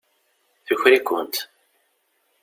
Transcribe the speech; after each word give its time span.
Tuker-ikent. 0.65 1.35